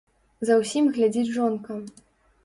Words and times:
За 0.49 0.55
ўсім 0.61 0.87
глядзіць 0.95 1.33
жонка. 1.35 1.77